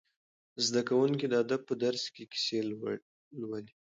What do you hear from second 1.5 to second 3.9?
په درس کې کیسې لوړي.